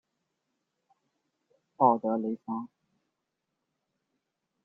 [1.75, 2.67] 奥德雷桑。